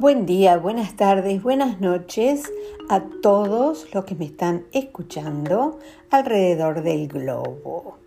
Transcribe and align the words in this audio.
Buen 0.00 0.24
día, 0.24 0.56
buenas 0.56 0.96
tardes, 0.96 1.42
buenas 1.42 1.78
noches 1.78 2.50
a 2.88 3.02
todos 3.20 3.86
los 3.92 4.06
que 4.06 4.14
me 4.14 4.24
están 4.24 4.64
escuchando 4.72 5.78
alrededor 6.08 6.82
del 6.82 7.06
globo. 7.06 7.98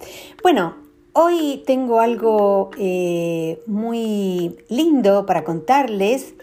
Bueno, 0.41 0.75
hoy 1.13 1.61
tengo 1.67 1.99
algo 1.99 2.71
eh, 2.79 3.61
muy 3.67 4.57
lindo 4.69 5.27
para 5.27 5.43
contarles. 5.43 6.33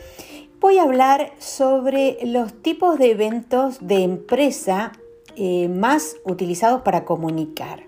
Voy 0.61 0.79
a 0.79 0.85
hablar 0.85 1.33
sobre 1.41 2.19
los 2.25 2.53
tipos 2.63 2.97
de 3.01 3.11
eventos 3.11 3.79
de 3.81 4.05
empresa 4.05 4.93
eh, 5.35 5.67
más 5.67 6.15
utilizados 6.23 6.83
para 6.83 7.05
comunicar. 7.05 7.83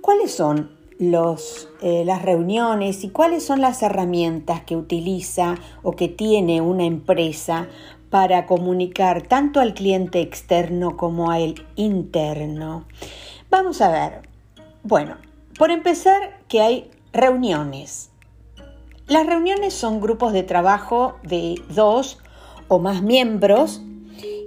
¿Cuáles 0.00 0.30
son 0.30 0.77
los, 0.98 1.68
eh, 1.80 2.04
las 2.04 2.22
reuniones 2.22 3.04
y 3.04 3.10
cuáles 3.10 3.44
son 3.44 3.60
las 3.60 3.82
herramientas 3.82 4.62
que 4.62 4.76
utiliza 4.76 5.56
o 5.82 5.92
que 5.92 6.08
tiene 6.08 6.60
una 6.60 6.84
empresa 6.84 7.68
para 8.10 8.46
comunicar 8.46 9.22
tanto 9.22 9.60
al 9.60 9.74
cliente 9.74 10.20
externo 10.20 10.96
como 10.96 11.30
al 11.30 11.54
interno. 11.76 12.86
Vamos 13.50 13.80
a 13.80 13.90
ver. 13.90 14.28
Bueno, 14.82 15.16
por 15.58 15.70
empezar, 15.70 16.38
que 16.48 16.60
hay 16.60 16.90
reuniones. 17.12 18.10
Las 19.06 19.26
reuniones 19.26 19.74
son 19.74 20.00
grupos 20.00 20.32
de 20.32 20.42
trabajo 20.42 21.16
de 21.22 21.54
dos 21.70 22.18
o 22.68 22.78
más 22.78 23.02
miembros. 23.02 23.82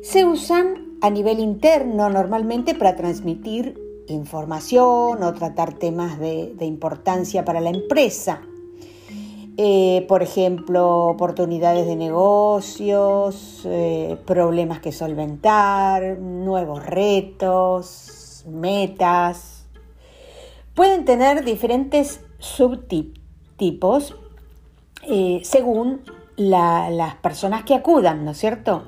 Se 0.03 0.25
usan 0.25 0.97
a 1.01 1.09
nivel 1.09 1.39
interno 1.39 2.09
normalmente 2.09 2.75
para 2.75 2.95
transmitir 2.95 3.80
información 4.11 5.23
o 5.23 5.33
tratar 5.33 5.73
temas 5.73 6.19
de, 6.19 6.53
importancia 6.61 7.43
para 7.45 7.59
la 7.59 7.69
empresa. 7.69 8.41
Eh, 9.57 10.05
por 10.07 10.23
ejemplo, 10.23 11.07
oportunidades 11.07 11.85
de 11.85 11.95
negocios, 11.95 13.61
eh, 13.65 14.17
problemas 14.25 14.79
que 14.79 14.91
solventar, 14.91 16.17
nuevos 16.19 16.85
retos, 16.85 18.45
metas. 18.47 19.65
Pueden 20.73 21.05
tener 21.05 21.43
diferentes 21.43 22.21
subtipos 22.39 24.15
eh, 25.03 25.41
según 25.43 26.01
las 26.37 27.15
personas 27.15 27.63
que 27.63 27.75
acudan, 27.75 28.25
¿no 28.25 28.31
es 28.31 28.37
cierto? 28.37 28.87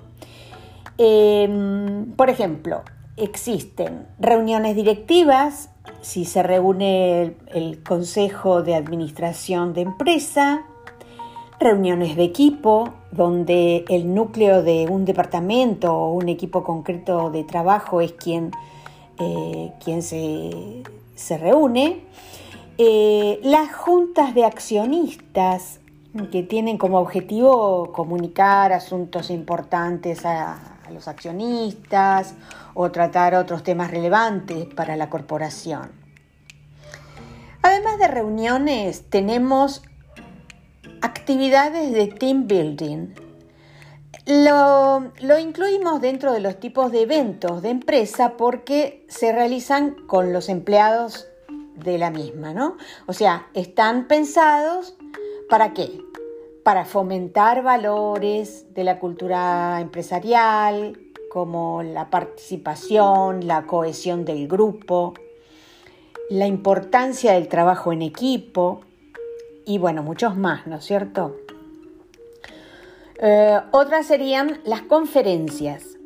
por 2.15 2.29
ejemplo, 2.29 2.83
existen 3.17 4.07
reuniones 4.19 4.75
directivas, 4.75 5.69
si 6.01 6.25
se 6.25 6.43
reúne 6.43 7.35
el, 7.53 7.83
consejo 7.83 8.63
de 8.63 8.75
administración 8.75 9.73
de 9.73 9.81
empresa, 9.81 10.65
reuniones 11.59 12.15
de 12.15 12.23
equipo, 12.23 12.89
donde 13.11 13.85
el 13.89 14.13
núcleo 14.13 14.63
de 14.63 14.87
un 14.89 15.05
departamento 15.05 15.93
o 15.93 16.13
un 16.13 16.29
equipo 16.29 16.63
concreto 16.63 17.29
de 17.29 17.43
trabajo 17.43 18.01
es 18.01 18.13
quien, 18.13 18.51
eh, 19.19 19.71
quien 19.83 20.01
se, 20.01 20.83
reúne, 21.37 22.01
eh, 22.77 23.39
las 23.43 23.73
juntas 23.73 24.33
de 24.33 24.45
accionistas, 24.45 25.79
que 26.31 26.43
tienen 26.43 26.77
como 26.77 26.99
objetivo 26.99 27.91
comunicar 27.91 28.71
asuntos 28.71 29.31
importantes 29.31 30.27
a, 30.27 30.72
a 30.85 30.91
los 30.91 31.07
accionistas 31.07 32.35
o 32.73 32.91
tratar 32.91 33.35
otros 33.35 33.63
temas 33.63 33.91
relevantes 33.91 34.65
para 34.73 34.95
la 34.95 35.09
corporación. 35.09 35.91
Además 37.61 37.97
de 37.97 38.07
reuniones, 38.07 39.09
tenemos 39.09 39.83
actividades 41.01 41.93
de 41.93 42.07
team 42.07 42.47
building. 42.47 43.13
Lo, 44.25 45.11
lo, 45.21 45.39
incluimos 45.39 45.99
dentro 46.01 46.31
de 46.31 46.39
los 46.39 46.59
tipos 46.59 46.91
de 46.91 47.01
eventos 47.01 47.61
de 47.61 47.69
empresa 47.69 48.37
porque 48.37 49.05
se 49.09 49.31
realizan 49.33 49.95
con 50.07 50.31
los 50.31 50.47
empleados 50.47 51.27
de 51.75 51.97
la 51.97 52.09
misma, 52.09 52.53
¿no? 52.53 52.77
O 53.05 53.13
sea, 53.13 53.47
están 53.53 54.07
pensados 54.07 54.95
para 55.49 55.73
qué? 55.73 55.99
Para 56.63 56.85
fomentar 56.85 57.61
valores 57.61 58.73
de 58.73 58.83
la 58.83 58.99
cultura 58.99 59.79
empresarial, 59.81 60.97
como 61.29 61.83
la 61.83 62.09
participación, 62.09 63.47
la 63.47 63.63
cohesión 63.65 64.23
del 64.23 64.47
grupo, 64.47 65.13
la 66.29 66.47
importancia 66.47 67.33
del 67.33 67.47
trabajo 67.47 67.91
en 67.91 68.01
equipo 68.01 68.81
y 69.65 69.77
bueno, 69.77 70.03
muchos 70.03 70.37
más, 70.37 70.67
¿no 70.67 70.77
es 70.77 70.85
cierto? 70.85 71.35
Eh, 73.19 73.59
otras 73.71 74.07
serían 74.07 74.61
las 74.65 74.81
conferencias, 74.81 75.97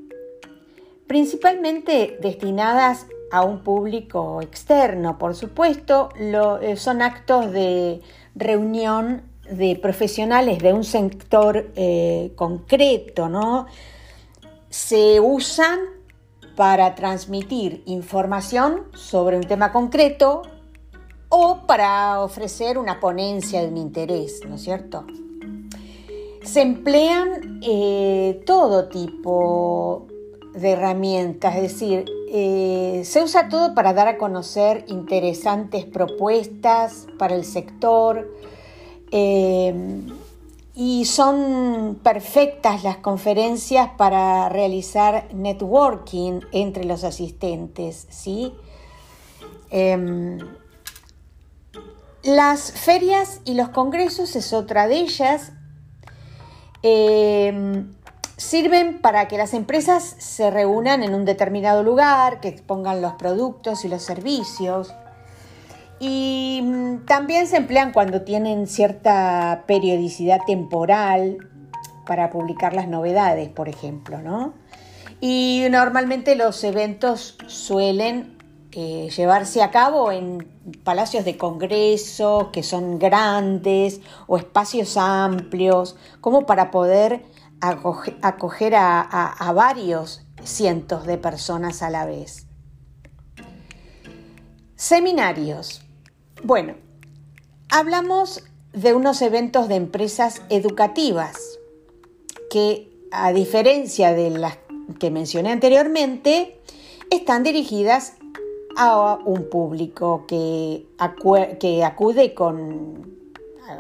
principalmente 1.08 2.18
destinadas 2.22 3.08
a 3.32 3.44
un 3.44 3.64
público 3.64 4.42
externo, 4.42 5.18
por 5.18 5.36
supuesto, 5.36 6.10
eh, 6.18 6.76
son 6.78 7.02
actos 7.02 7.52
de 7.52 8.02
reunión 8.36 9.24
de 9.50 9.78
profesionales 9.82 10.60
de 10.60 10.74
un 10.74 10.84
sector 10.84 11.72
eh, 11.76 12.32
concreto, 12.36 13.30
¿no? 13.30 13.68
Se 14.70 15.20
usan 15.20 15.80
para 16.56 16.96
transmitir 16.96 17.84
información 17.86 18.84
sobre 18.94 19.38
un 19.38 19.44
tema 19.44 19.72
concreto 19.72 20.42
o 21.30 21.68
para 21.68 22.22
ofrecer 22.22 22.78
una 22.78 23.00
ponencia 23.00 23.62
de 23.62 23.68
un 23.68 23.78
interés, 23.78 24.42
¿no 24.48 24.56
es 24.56 24.64
cierto? 24.64 25.06
Se 26.44 26.62
emplean 26.62 27.60
eh, 27.62 28.42
todo 28.46 28.88
tipo 28.88 30.08
de 30.54 30.72
herramientas, 30.72 31.56
es 31.58 31.62
decir, 31.62 32.06
eh, 32.30 33.04
se 33.06 33.22
usa 33.22 33.50
todo 33.50 33.76
para 33.76 33.94
dar 33.94 34.08
a 34.08 34.18
conocer 34.18 34.86
interesantes 34.88 35.86
propuestas 35.86 37.08
para 37.20 37.36
el 37.36 37.46
sector, 37.46 38.34
eh, 39.12 39.74
y 40.76 41.06
son 41.06 42.00
perfectas 42.04 42.84
las 42.84 42.98
conferencias 42.98 43.90
para 43.98 44.48
realizar 44.48 45.28
networking 45.34 46.42
entre 46.52 46.86
los 46.86 47.04
asistentes, 47.04 48.06
¿sí? 48.12 48.54
Em, 49.72 50.38
las 52.22 52.72
ferias 52.72 53.42
y 53.44 53.56
los 53.56 53.70
congresos 53.70 54.36
es 54.36 54.54
otra 54.54 54.88
de 54.88 54.98
ellas. 54.98 55.52
Em, 56.84 57.92
sirven 58.38 59.02
para 59.02 59.28
que 59.28 59.38
las 59.38 59.56
empresas 59.56 60.04
se 60.20 60.52
reúnan 60.52 61.02
en 61.02 61.16
un 61.16 61.26
determinado 61.26 61.82
lugar, 61.82 62.40
que 62.40 62.50
expongan 62.50 63.02
los 63.02 63.14
productos 63.14 63.84
y 63.84 63.88
los 63.88 64.04
servicios. 64.04 64.94
Y 66.00 66.62
mm, 66.64 67.06
también 67.06 67.48
se 67.48 67.58
emplean 67.58 67.92
cuando 67.92 68.22
tienen 68.22 68.68
cierta 68.68 69.64
periodicidad 69.68 70.40
temporal 70.46 71.38
para 72.06 72.30
publicar 72.30 72.74
las 72.74 72.88
novedades, 72.88 73.50
por 73.50 73.70
ejemplo, 73.70 74.22
¿no? 74.22 74.54
Y 75.20 75.64
normalmente 75.72 76.36
los 76.36 76.64
eventos 76.64 77.38
suelen 77.48 78.38
eh, 78.72 79.10
llevarse 79.16 79.64
a 79.64 79.72
cabo 79.72 80.12
en 80.12 80.48
palacios 80.84 81.26
de 81.26 81.38
congreso 81.38 82.52
que 82.54 82.62
son 82.62 83.00
grandes 83.00 84.02
o 84.28 84.38
espacios 84.38 84.98
amplios, 84.98 85.96
como 86.22 86.46
para 86.46 86.70
poder 86.70 87.26
acoger, 87.60 88.76
a 88.76 89.52
varios 89.56 90.22
cientos 90.44 91.08
de 91.08 91.18
personas 91.18 91.82
a 91.82 91.90
la 91.90 92.06
vez. 92.06 92.46
Seminarios. 94.76 95.87
Bueno, 96.44 96.76
hablamos 97.70 98.44
de 98.74 98.94
unos 98.94 99.22
eventos 99.22 99.68
de 99.68 99.76
empresas 99.76 100.42
educativas 100.50 101.60
que, 102.52 102.90
a 103.12 103.34
diferencia 103.34 104.14
de 104.14 104.30
las 104.30 104.58
que 105.00 105.10
mencioné 105.10 105.52
anteriormente, 105.52 106.60
están 107.10 107.44
dirigidas 107.44 108.14
a 108.78 109.18
un 109.26 109.50
público 109.50 110.26
que, 110.28 110.86
acude, 111.00 112.34
con, 112.36 113.18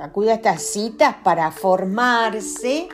acude 0.02 0.32
a 0.32 0.36
estas 0.36 0.64
citas 0.64 1.16
para 1.24 1.52
formarse 1.52 2.90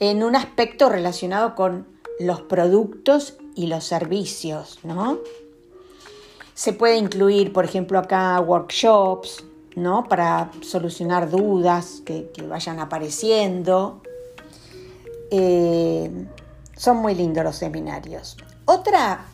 en 0.00 0.24
un 0.24 0.34
aspecto 0.34 0.88
relacionado 0.88 1.54
con 1.54 1.86
los 2.18 2.40
productos 2.42 3.38
y 3.54 3.68
los 3.68 3.84
servicios, 3.84 4.80
¿no? 4.82 5.18
Se 6.56 6.72
puede 6.72 6.96
incluir, 6.96 7.52
por 7.52 7.66
ejemplo, 7.66 7.98
acá 7.98 8.40
workshops, 8.40 9.44
¿no? 9.74 10.04
Para 10.04 10.50
solucionar 10.62 11.28
dudas 11.30 12.00
que, 12.02 12.30
vayan 12.48 12.80
apareciendo. 12.80 14.00
Eh, 15.30 16.10
son 16.74 16.96
muy 16.96 17.14
lindos 17.14 17.44
los 17.44 17.56
seminarios. 17.56 18.38
Otra 18.64 19.26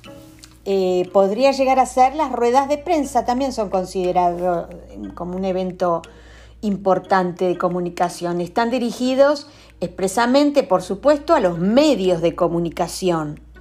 eh, 0.65 1.09
podría 1.13 1.53
llegar 1.53 1.79
a 1.79 1.87
ser 1.87 2.17
las 2.17 2.33
ruedas 2.33 2.69
de 2.69 2.79
prensa, 2.79 3.25
también 3.25 3.53
son 3.53 3.71
considerados 3.71 4.67
como 5.15 5.37
un 5.37 5.45
evento 5.45 6.03
importante 6.61 7.45
de 7.45 7.57
comunicación. 7.57 8.41
Están 8.41 8.73
dirigidos 8.73 9.47
expresamente, 9.81 10.65
por 10.65 10.83
supuesto, 10.83 11.35
a 11.35 11.41
los 11.41 11.61
medios 11.61 12.21
de 12.21 12.35
comunicación. 12.35 13.52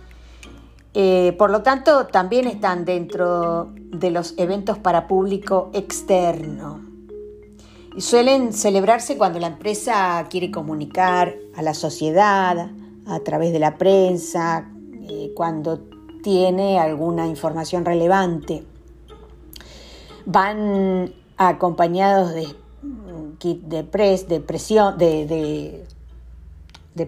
Eh, 0.93 1.35
por 1.37 1.49
lo 1.51 1.61
tanto, 1.61 2.07
también 2.07 2.47
están 2.47 2.83
dentro 2.85 3.71
de 3.75 4.11
los 4.11 4.33
eventos 4.37 4.77
para 4.77 5.07
público 5.07 5.69
externo. 5.73 6.81
Y 7.95 8.01
suelen 8.01 8.53
celebrarse 8.53 9.17
cuando 9.17 9.39
la 9.39 9.47
empresa 9.47 10.25
quiere 10.29 10.51
comunicar 10.51 11.35
a 11.55 11.61
la 11.61 11.73
sociedad, 11.73 12.71
a 13.07 13.19
través 13.19 13.51
de 13.51 13.59
la 13.59 13.77
prensa, 13.77 14.69
eh, 15.09 15.31
cuando 15.35 15.79
tiene 16.21 16.79
alguna 16.79 17.27
información 17.27 17.83
relevante. 17.83 18.63
Van 20.25 21.13
acompañados 21.37 22.33
de 22.33 22.47
kit 23.39 23.61
de, 23.63 23.83
de, 23.83 24.39
presión, 24.39 24.97
de, 24.97 25.85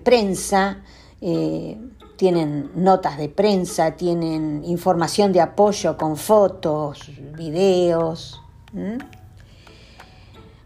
prensa, 0.04 0.84
eh, 1.22 1.78
tienen 2.16 2.72
notas 2.76 3.18
de 3.18 3.30
prensa, 3.30 3.92
tienen 3.92 4.64
información 4.66 5.34
de 5.34 5.42
apoyo 5.42 5.98
con 5.98 6.18
fotos, 6.18 7.12
videos. 7.36 8.42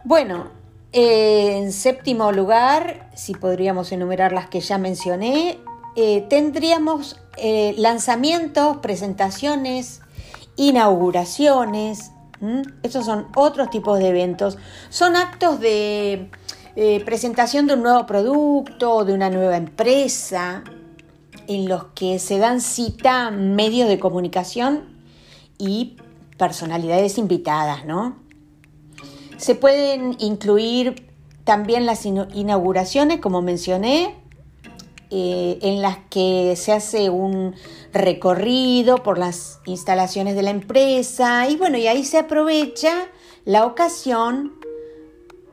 Bueno, 0.04 0.48
eh, 0.94 1.58
en 1.58 1.72
séptimo 1.72 2.32
lugar, 2.32 3.10
si 3.16 3.34
podríamos 3.34 3.92
enumerar 3.92 4.32
las 4.32 4.48
que 4.48 4.60
ya 4.60 4.78
mencioné, 4.78 5.60
eh, 5.96 6.26
tendríamos 6.30 7.20
lanzamientos, 7.78 8.78
presentaciones, 8.78 10.02
inauguraciones, 10.56 12.12
estos 12.84 13.06
son 13.06 13.28
otros 13.36 13.70
tipos 13.70 14.00
de 14.00 14.10
eventos. 14.10 14.58
Son 14.90 15.16
actos 15.16 15.60
de 15.60 16.30
eh, 16.76 17.04
presentación 17.06 17.68
de 17.68 17.74
un 17.74 17.84
nuevo 17.84 18.06
producto, 18.06 19.06
de 19.06 19.14
una 19.14 19.30
nueva 19.30 19.58
empresa, 19.58 20.64
en 21.48 21.68
los 21.68 21.86
que 21.96 22.20
se 22.20 22.38
dan 22.38 22.62
cita 22.62 23.32
medios 23.32 23.90
de 23.90 24.00
comunicación 24.00 24.84
y 25.58 25.98
personalidades 26.38 27.18
invitadas, 27.18 27.86
¿no? 27.86 28.16
Se 29.38 29.56
pueden 29.56 30.16
incluir 30.20 31.08
también 31.44 31.86
las 31.86 32.06
inauguraciones, 32.06 33.20
como 33.20 33.42
mencioné, 33.42 34.16
eh, 35.10 35.60
en 35.62 35.82
las 35.82 36.00
que 36.10 36.56
se 36.58 36.74
hace 36.74 37.10
un 37.10 37.56
recorrido 37.94 39.04
por 39.04 39.18
las 39.18 39.62
instalaciones 39.66 40.36
de 40.36 40.42
la 40.42 40.50
empresa 40.50 41.48
y 41.48 41.56
bueno, 41.56 41.78
y 41.78 41.88
ahí 41.88 42.04
se 42.04 42.18
aprovecha 42.18 43.08
la 43.46 43.66
ocasión 43.66 44.52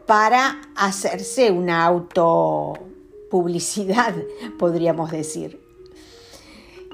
para 0.07 0.61
hacerse 0.75 1.53
una 1.53 1.85
autopublicidad, 1.85 4.17
podríamos 4.59 5.13
decir. 5.13 5.64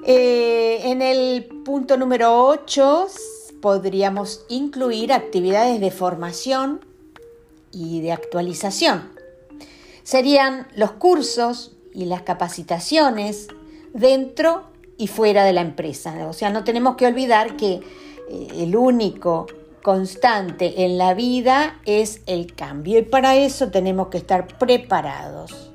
Eh, 0.06 0.80
en 0.84 1.02
el 1.02 1.44
punto 1.64 1.96
número 1.98 2.46
8 2.46 3.06
podríamos 3.60 4.46
incluir 4.48 5.12
actividades 5.12 5.80
de 5.80 5.90
formación 5.90 6.84
y 7.70 8.00
de 8.00 8.12
actualización. 8.12 9.10
Serían 10.02 10.66
los 10.74 10.92
cursos 10.92 11.76
y 11.92 12.06
las 12.06 12.22
capacitaciones 12.22 13.48
dentro 13.92 14.64
y 14.96 15.06
fuera 15.06 15.44
de 15.44 15.52
la 15.52 15.60
empresa. 15.60 16.26
O 16.28 16.32
sea, 16.32 16.50
no 16.50 16.64
tenemos 16.64 16.96
que 16.96 17.06
olvidar 17.06 17.56
que 17.56 17.80
eh, 18.30 18.48
el 18.54 18.76
único 18.76 19.46
constante 19.82 20.84
en 20.84 20.98
la 20.98 21.14
vida 21.14 21.80
es 21.84 22.22
el 22.26 22.54
cambio 22.54 22.98
y 22.98 23.02
para 23.02 23.36
eso 23.36 23.70
tenemos 23.70 24.08
que 24.08 24.18
estar 24.18 24.58
preparados. 24.58 25.70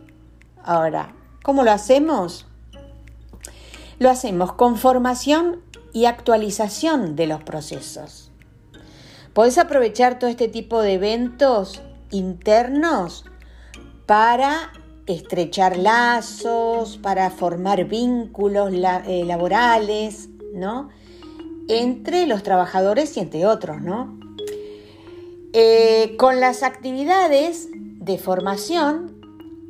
Ahora, 0.64 1.14
¿cómo 1.44 1.64
lo 1.64 1.72
hacemos? 1.72 2.48
Lo 4.00 4.10
hacemos 4.10 4.54
con 4.54 4.78
formación 4.78 5.62
y 5.94 6.06
actualización 6.06 7.16
de 7.16 7.28
los 7.28 7.44
procesos. 7.44 8.32
Podés 9.34 9.58
aprovechar 9.58 10.20
todo 10.20 10.30
este 10.30 10.48
tipo 10.48 10.82
de 10.82 10.94
eventos 10.94 11.82
internos 12.12 13.26
para 14.06 14.72
estrechar 15.08 15.78
lazos, 15.78 16.98
para 16.98 17.30
formar 17.30 17.86
vínculos 17.86 18.72
eh, 18.74 19.24
laborales, 19.26 20.30
¿no? 20.54 20.90
Entre 21.68 22.28
los 22.28 22.44
trabajadores 22.44 23.16
y 23.18 23.22
entre 23.22 23.46
otros, 23.46 23.82
¿no? 23.82 24.20
Eh, 25.54 26.16
con 26.18 26.40
las 26.42 26.64
actividades 26.64 27.70
de 27.72 28.18
formación 28.18 29.16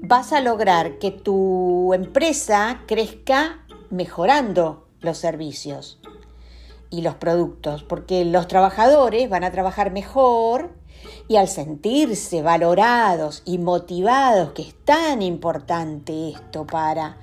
vas 0.02 0.34
a 0.34 0.42
lograr 0.42 0.98
que 0.98 1.12
tu 1.12 1.94
empresa 1.94 2.82
crezca 2.88 3.65
mejorando 3.90 4.86
los 5.02 5.18
servicios 5.18 6.00
y 6.90 7.02
los 7.02 7.16
productos, 7.16 7.84
porque 7.84 8.26
los 8.26 8.48
trabajadores 8.48 9.30
van 9.30 9.44
a 9.44 9.52
trabajar 9.52 9.92
mejor 9.92 10.72
y 11.28 11.36
al 11.38 11.48
sentirse 11.48 12.42
valorados 12.42 13.42
y 13.46 13.58
motivados, 13.58 14.52
que 14.54 14.64
es 14.64 14.76
tan 14.86 15.22
importante 15.22 16.30
esto 16.30 16.66
para 16.66 17.18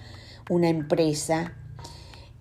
una 0.51 0.69
empresa, 0.69 1.55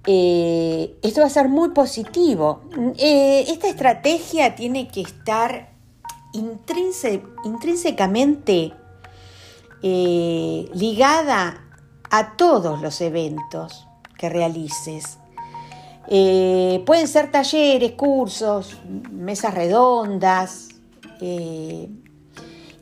eh, 0.05 0.97
esto 1.01 1.21
va 1.21 1.27
a 1.27 1.29
ser 1.29 1.47
muy 1.47 1.69
positivo. 1.69 2.63
Eh, 2.97 3.45
esta 3.47 3.67
estrategia 3.67 4.55
tiene 4.55 4.87
que 4.87 5.01
estar 5.01 5.69
intrínsecamente 6.33 8.73
eh, 9.83 10.69
ligada 10.73 11.63
a 12.09 12.35
todos 12.35 12.81
los 12.81 12.99
eventos 13.01 13.85
que 14.21 14.29
realices. 14.29 15.17
pueden 16.85 17.07
ser 17.07 17.31
talleres, 17.31 17.93
cursos, 17.93 18.77
mesas 19.11 19.53
redondas, 19.53 20.71
eh, 21.21 21.87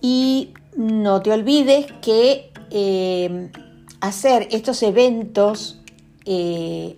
y 0.01 0.53
no 0.77 1.21
te 1.21 1.31
olvides 1.31 1.87
que 2.01 2.51
eh, 2.71 3.51
hacer 3.99 4.47
estos 4.51 4.81
eventos 4.81 5.81
eh, 6.23 6.97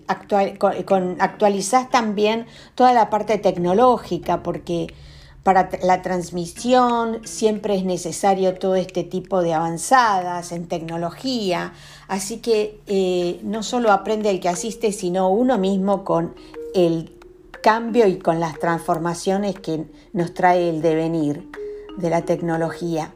con, 0.86 1.16
actualizás 1.20 1.90
también 1.90 2.46
toda 2.76 2.92
la 2.92 3.10
parte 3.10 3.38
tecnológica 3.38 4.42
porque 4.44 4.86
para 5.42 5.70
la 5.82 6.02
transmisión 6.02 7.20
siempre 7.24 7.74
es 7.74 7.84
necesario 7.84 8.54
todo 8.54 8.76
este 8.76 9.02
tipo 9.02 9.42
de 9.42 9.54
avanzadas 9.54 10.52
en 10.52 10.68
tecnología, 10.68 11.72
así 12.06 12.38
que 12.38 13.40
no 13.42 13.62
solo 13.62 13.90
aprende 13.90 14.30
el 14.30 14.40
que 14.40 14.48
asiste, 14.48 14.92
sino 14.92 15.30
uno 15.30 15.58
mismo 15.58 16.04
con 16.04 16.34
el 16.74 17.18
cambio 17.62 18.06
y 18.06 18.18
con 18.18 18.40
las 18.40 18.58
transformaciones 18.58 19.58
que 19.58 19.84
nos 20.12 20.34
trae 20.34 20.68
el 20.68 20.82
devenir 20.82 21.48
de 21.96 22.10
la 22.10 22.22
tecnología. 22.22 23.14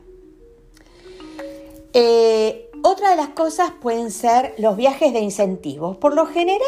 Eh, 1.92 2.71
otra 2.83 3.11
de 3.11 3.16
las 3.16 3.30
cosas 3.30 3.73
pueden 3.80 4.11
ser 4.11 4.54
los 4.59 4.76
viajes 4.76 5.12
de 5.12 5.21
incentivos. 5.21 5.97
Por 5.97 6.14
lo 6.14 6.26
general, 6.26 6.61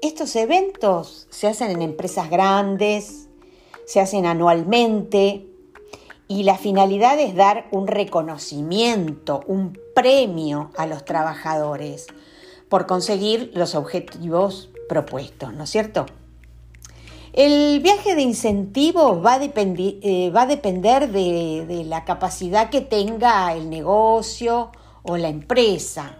estos 0.00 0.34
eventos 0.36 1.26
se 1.30 1.46
hacen 1.46 1.70
en 1.70 1.82
empresas 1.82 2.30
grandes, 2.30 3.28
se 3.92 4.00
hacen 4.00 4.24
anualmente 4.24 5.46
y 6.26 6.44
la 6.44 6.56
finalidad 6.56 7.20
es 7.20 7.34
dar 7.34 7.66
un 7.72 7.86
reconocimiento, 7.86 9.42
un 9.46 9.78
premio 9.94 10.70
a 10.78 10.86
los 10.86 11.04
trabajadores 11.04 12.06
por 12.70 12.86
conseguir 12.86 13.50
los 13.52 13.74
objetivos 13.74 14.70
propuestos, 14.88 15.52
¿no 15.52 15.64
es 15.64 15.70
cierto? 15.70 16.06
El 17.34 17.80
viaje 17.80 18.14
de 18.14 18.22
incentivos 18.22 19.22
va 19.22 19.34
a, 19.34 19.40
eh, 19.44 20.30
va 20.34 20.42
a 20.42 20.46
depender 20.46 21.12
de, 21.12 21.84
la 21.86 22.06
capacidad 22.06 22.70
que 22.70 22.80
tenga 22.80 23.52
el 23.52 23.68
negocio 23.68 24.72
o 25.02 25.18
la 25.18 25.28
empresa. 25.28 26.16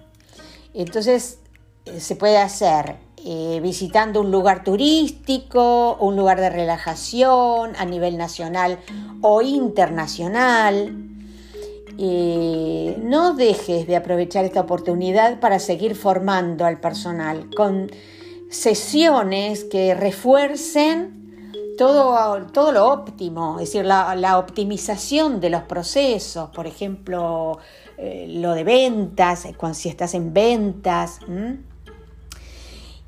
Entonces, 0.75 1.39
eh, 1.87 2.01
se 2.01 2.17
puede 2.17 2.37
hacer 2.37 2.99
eh, 3.25 3.61
visitando 3.63 4.21
un 4.21 4.31
lugar 4.31 4.65
turístico, 4.65 5.97
un 6.01 6.17
lugar 6.17 6.41
de 6.41 6.51
relajación 6.51 7.73
a 7.77 7.85
nivel 7.85 8.17
nacional 8.19 8.79
o 9.21 9.43
internacional. 9.43 11.09
no 11.97 13.35
dejes 13.35 13.87
de 13.87 13.97
aprovechar 13.97 14.45
esta 14.45 14.61
oportunidad 14.61 15.41
para 15.41 15.59
seguir 15.59 15.95
formando 15.95 16.65
al 16.65 16.81
personal 16.81 17.51
con 17.55 17.91
sesiones 18.49 19.65
que 19.65 19.95
refuercen 19.95 21.23
todo, 21.77 22.47
todo 22.53 22.73
lo 22.73 22.89
óptimo, 22.89 23.59
es 23.59 23.73
decir, 23.73 23.85
la, 23.85 24.39
optimización 24.39 25.41
de 25.41 25.51
los 25.51 25.63
procesos, 25.63 26.51
por 26.51 26.67
ejemplo, 26.67 27.59
eh, 27.97 28.27
lo 28.29 28.53
de 28.53 28.65
ventas, 28.65 29.47
eh, 29.47 29.55
si 29.73 29.89
estás 29.89 30.15
en 30.15 30.33
ventas. 30.33 31.21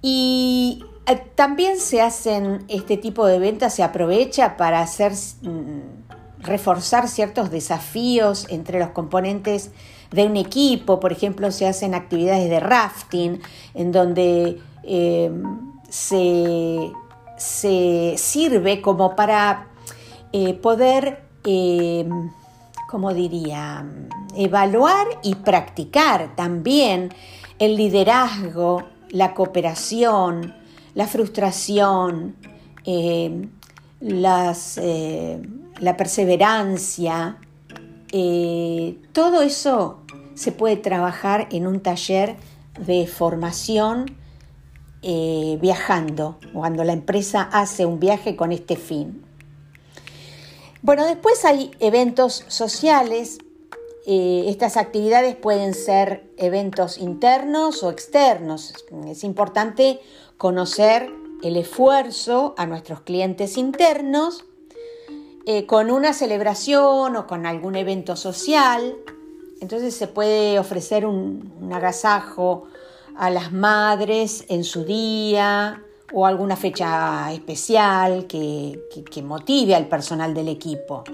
Y 0.07 0.85
eh, 1.07 1.17
también 1.35 1.81
se 1.81 2.03
hacen 2.03 2.67
este 2.69 2.99
tipo 2.99 3.25
de 3.25 3.39
ventas, 3.39 3.73
se 3.73 3.83
aprovecha 3.83 4.59
para 4.59 4.83
hacer 4.83 5.13
mm, 5.41 6.43
reforzar 6.43 7.09
ciertos 7.09 7.51
desafíos 7.51 8.47
entre 8.51 8.79
los 8.81 8.91
componentes 8.91 9.71
de 10.11 10.27
un 10.27 10.37
equipo. 10.37 11.01
Por 11.01 11.11
ejemplo, 11.11 11.51
se 11.51 11.67
hacen 11.67 11.95
actividades 11.95 12.51
de 12.51 12.61
rafting 12.61 13.41
en 13.73 13.93
donde 13.93 14.61
eh, 14.83 15.33
se, 15.89 16.93
sirve 18.19 18.83
como 18.83 19.17
para 19.17 19.69
eh, 20.35 20.53
poder, 20.53 21.25
como 22.91 23.15
diría, 23.15 23.87
evaluar 24.37 25.07
y 25.23 25.37
practicar 25.37 26.37
también 26.37 27.09
el 27.59 27.77
liderazgo, 27.77 28.83
la 29.15 29.33
cooperación, 29.33 30.55
la 30.95 31.07
frustración, 31.07 32.37
las, 34.01 34.81
la 35.79 35.97
perseverancia, 35.97 37.39
todo 39.13 39.43
eso 39.43 40.03
se 40.35 40.53
puede 40.53 40.77
trabajar 40.77 41.49
en 41.53 41.67
un 41.67 41.81
taller 41.81 42.37
de 42.79 43.07
formación 43.07 44.17
eh, 45.03 45.59
viajando, 45.61 46.39
cuando 46.53 46.83
la 46.83 46.93
empresa 46.93 47.43
hace 47.53 47.87
un 47.87 48.01
viaje 48.01 48.37
con 48.37 48.53
este 48.53 48.77
fin. 48.77 49.23
Bueno, 50.83 51.05
después 51.07 51.45
hay 51.45 51.71
eventos 51.79 52.45
sociales. 52.49 53.39
Eh, 54.07 54.45
estas 54.49 54.77
actividades 54.77 55.35
pueden 55.37 55.75
ser 55.75 56.31
eventos 56.37 56.99
internos 56.99 57.83
o 57.83 57.91
externos. 57.91 58.75
Es 59.07 59.25
importante 59.25 60.01
conocer 60.37 61.11
el 61.43 61.57
esfuerzo 61.57 62.55
a 62.59 62.67
nuestros 62.67 63.01
clientes 63.01 63.57
internos 63.57 64.45
eh, 65.47 65.67
con 65.67 65.91
una 65.91 66.13
celebración 66.13 67.17
o 67.17 67.27
con 67.27 67.47
algún 67.47 67.77
evento 67.77 68.17
social 68.17 68.97
entonces 69.65 69.95
se 69.95 70.09
puede 70.09 70.59
ofrecer 70.59 71.07
un, 71.07 71.71
agasajo 71.73 72.65
a 73.17 73.31
las 73.31 73.51
madres 73.51 74.45
en 74.51 74.63
su 74.63 74.85
día 74.85 75.83
o 76.13 76.27
alguna 76.27 76.55
fecha 76.55 77.33
especial 77.33 78.27
que, 78.27 78.79
motive 79.23 79.75
al 79.75 79.89
personal 79.89 80.35
del 80.35 80.49
equipo. 80.49 81.05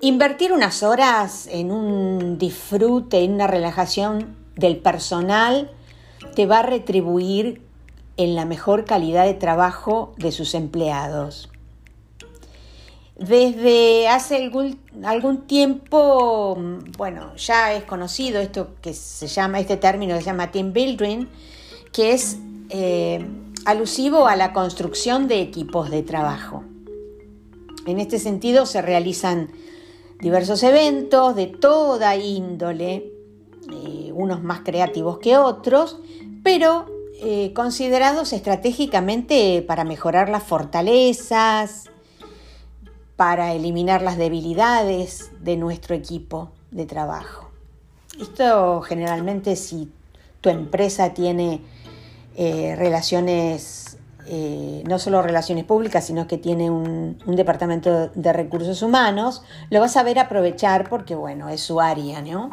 Invertir 0.00 0.52
unas 0.52 0.84
horas 0.84 1.48
en 1.50 1.72
un 1.72 2.38
disfrute, 2.38 3.24
en 3.24 3.34
una 3.34 3.48
relajación 3.48 4.36
del 4.54 4.76
personal, 4.76 5.72
te 6.36 6.46
va 6.46 6.60
a 6.60 6.62
retribuir 6.62 7.62
en 8.16 8.36
la 8.36 8.44
mejor 8.44 8.84
calidad 8.84 9.24
de 9.24 9.34
trabajo 9.34 10.14
de 10.16 10.30
sus 10.30 10.54
empleados. 10.54 11.50
Desde 13.16 14.06
hace 14.06 14.36
algún, 14.36 15.46
tiempo, 15.48 16.56
bueno, 16.96 17.34
ya 17.34 17.72
es 17.72 17.82
conocido 17.82 18.40
esto 18.40 18.76
que 18.80 18.94
se 18.94 19.26
llama, 19.26 19.58
este 19.58 19.76
término 19.76 20.14
que 20.14 20.20
se 20.20 20.26
llama 20.26 20.52
team 20.52 20.72
building, 20.72 21.26
que 21.92 22.12
es 22.12 22.38
eh, 22.68 23.26
alusivo 23.64 24.28
a 24.28 24.36
la 24.36 24.52
construcción 24.52 25.26
de 25.26 25.40
equipos 25.40 25.90
de 25.90 26.04
trabajo. 26.04 26.62
En 27.86 27.98
este 27.98 28.20
sentido 28.20 28.66
se 28.66 28.82
realizan 28.82 29.50
diversos 30.20 30.62
eventos 30.62 31.36
de 31.36 31.46
toda 31.46 32.16
índole, 32.16 33.12
eh, 33.72 34.10
unos 34.14 34.42
más 34.42 34.60
creativos 34.60 35.18
que 35.18 35.36
otros, 35.36 35.98
pero 36.42 36.86
eh, 37.20 37.52
considerados 37.54 38.32
estratégicamente 38.32 39.62
para 39.66 39.84
mejorar 39.84 40.28
las 40.28 40.42
fortalezas, 40.44 41.84
para 43.16 43.52
eliminar 43.54 44.02
las 44.02 44.16
debilidades 44.16 45.30
de 45.40 45.56
nuestro 45.56 45.94
equipo 45.96 46.50
de 46.70 46.86
trabajo. 46.86 47.50
Esto 48.20 48.80
generalmente 48.82 49.56
si 49.56 49.90
tu 50.40 50.48
empresa 50.48 51.14
tiene 51.14 51.60
eh, 52.36 52.74
relaciones, 52.76 53.87
eh, 54.28 54.84
no 54.86 54.98
solo 54.98 55.22
relaciones 55.22 55.64
públicas, 55.64 56.06
sino 56.06 56.26
que 56.26 56.38
tiene 56.38 56.70
un, 56.70 57.18
departamento 57.26 58.08
de 58.08 58.32
recursos 58.32 58.82
humanos, 58.82 59.42
lo 59.70 59.80
vas 59.80 59.96
a 59.96 60.02
ver 60.02 60.18
aprovechar 60.18 60.88
porque, 60.88 61.14
bueno, 61.14 61.48
es 61.48 61.60
su 61.60 61.80
área, 61.80 62.22
¿no? 62.22 62.50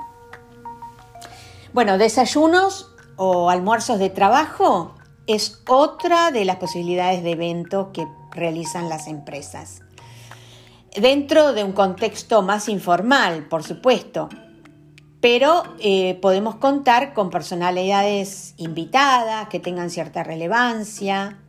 Bueno, 1.73 1.97
desayunos 1.97 2.91
o 3.17 3.49
almuerzos 3.49 3.99
de 3.99 4.09
trabajo 4.09 4.95
es 5.27 5.61
otra 5.67 6.31
de 6.31 6.45
las 6.45 6.57
posibilidades 6.57 7.23
de 7.23 7.31
eventos 7.31 7.87
que 7.93 8.07
realizan 8.31 8.89
las 8.89 9.07
empresas 9.07 9.81
dentro 10.95 11.53
de 11.53 11.63
un 11.63 11.73
contexto 11.73 12.41
más 12.41 12.69
informal, 12.69 13.47
por 13.47 13.63
supuesto, 13.63 14.29
pero 15.19 15.63
eh, 15.79 16.17
podemos 16.21 16.55
contar 16.55 17.13
con 17.13 17.29
personalidades 17.29 18.53
invitadas 18.57 19.49
que 19.49 19.59
tengan 19.59 19.89
cierta 19.89 20.23
relevancia. 20.23 21.39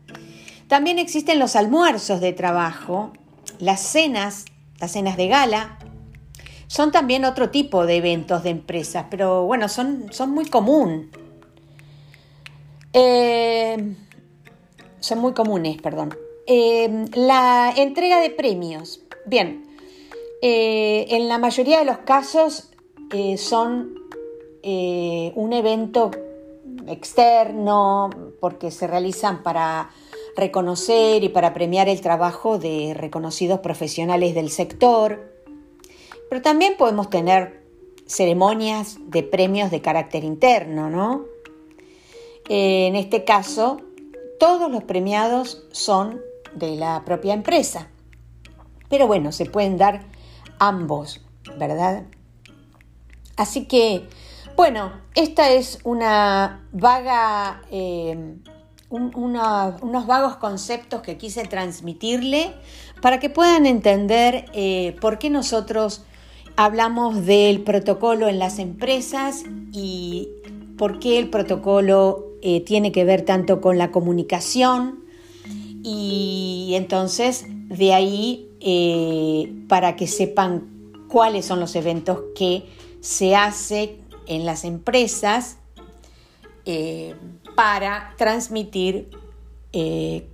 También 0.68 0.98
existen 0.98 1.38
los 1.38 1.54
almuerzos 1.54 2.20
de 2.20 2.32
trabajo, 2.32 3.12
las 3.60 3.80
cenas, 3.80 4.46
las 4.80 4.92
cenas 4.92 5.16
de 5.16 5.28
gala. 5.28 5.78
Son 6.66 6.90
también 6.90 7.24
otro 7.24 7.50
tipo 7.50 7.86
de 7.86 7.96
eventos 7.96 8.42
de 8.42 8.50
empresas, 8.50 9.06
pero 9.08 9.44
bueno, 9.44 9.68
son, 9.68 10.12
son 10.12 10.30
muy 10.30 10.46
común. 10.46 11.10
Eh, 12.92 13.94
son 14.98 15.18
muy 15.20 15.34
comunes, 15.34 15.80
perdón. 15.80 16.16
Eh, 16.46 17.06
la 17.14 17.72
entrega 17.76 18.20
de 18.20 18.30
premios. 18.30 19.02
Bien, 19.24 19.66
eh, 20.42 21.06
en 21.10 21.28
la 21.28 21.38
mayoría 21.38 21.78
de 21.78 21.84
los 21.84 21.98
casos 21.98 22.72
son 23.36 23.94
un 24.62 25.52
evento 25.52 26.10
externo 26.88 28.10
porque 28.40 28.72
se 28.72 28.88
realizan 28.88 29.44
para 29.44 29.90
reconocer 30.36 31.24
y 31.24 31.28
para 31.28 31.54
premiar 31.54 31.88
el 31.88 32.00
trabajo 32.00 32.58
de 32.58 32.94
reconocidos 32.94 33.60
profesionales 33.60 34.34
del 34.34 34.50
sector, 34.50 35.32
pero 36.28 36.42
también 36.42 36.76
podemos 36.76 37.10
tener 37.10 37.64
ceremonias 38.06 38.98
de 39.06 39.22
premios 39.22 39.70
de 39.70 39.80
carácter 39.80 40.22
interno, 40.24 40.90
¿no? 40.90 41.24
En 42.48 42.94
este 42.94 43.24
caso, 43.24 43.80
todos 44.38 44.70
los 44.70 44.84
premiados 44.84 45.64
son 45.72 46.20
de 46.54 46.76
la 46.76 47.04
propia 47.04 47.34
empresa. 47.34 47.88
Pero 48.88 49.06
bueno, 49.06 49.32
se 49.32 49.46
pueden 49.46 49.76
dar 49.76 50.04
ambos, 50.58 51.20
¿verdad? 51.58 52.04
Así 53.36 53.66
que, 53.66 54.08
bueno, 54.56 54.92
esta 55.14 55.50
es 55.50 55.80
una 55.84 56.66
vaga, 56.72 57.62
eh, 57.70 58.36
unos 58.88 60.06
vagos 60.06 60.36
conceptos 60.36 61.02
que 61.02 61.16
quise 61.16 61.44
transmitirle 61.44 62.54
para 63.02 63.18
que 63.18 63.30
puedan 63.30 63.66
entender 63.66 64.46
eh, 64.52 64.96
por 65.00 65.18
qué 65.18 65.28
nosotros 65.28 66.04
hablamos 66.56 67.26
del 67.26 67.62
protocolo 67.62 68.28
en 68.28 68.38
las 68.38 68.58
empresas 68.58 69.42
y 69.72 70.28
por 70.78 70.98
qué 70.98 71.18
el 71.18 71.28
protocolo 71.28 72.26
eh, 72.42 72.60
tiene 72.60 72.92
que 72.92 73.04
ver 73.04 73.22
tanto 73.22 73.60
con 73.60 73.78
la 73.78 73.90
comunicación. 73.90 75.04
Y 75.82 76.72
entonces 76.74 77.46
de 77.48 77.92
ahí 77.92 78.48
eh, 78.60 79.52
para 79.68 79.96
que 79.96 80.06
sepan 80.06 80.68
cuáles 81.08 81.44
son 81.44 81.60
los 81.60 81.76
eventos 81.76 82.20
que 82.34 82.64
se 83.00 83.36
hacen 83.36 83.98
en 84.26 84.44
las 84.44 84.64
empresas 84.64 85.58
eh, 86.66 87.14
para 87.54 88.14
transmitir 88.16 89.08
eh, 89.72 90.28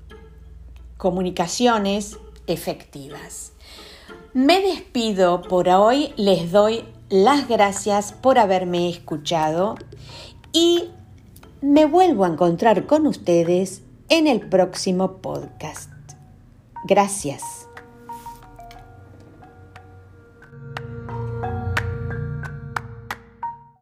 comunicaciones 0.96 2.18
efectivas. 2.46 3.52
Me 4.32 4.60
despido 4.60 5.42
por 5.42 5.68
hoy, 5.68 6.14
les 6.16 6.50
doy 6.50 6.84
las 7.10 7.48
gracias 7.48 8.12
por 8.12 8.38
haberme 8.38 8.88
escuchado 8.88 9.74
y 10.52 10.88
me 11.60 11.84
vuelvo 11.84 12.24
a 12.24 12.28
encontrar 12.28 12.86
con 12.86 13.06
ustedes 13.06 13.82
en 14.08 14.26
el 14.26 14.40
próximo 14.40 15.18
podcast. 15.18 15.90
Gracias. 16.84 17.61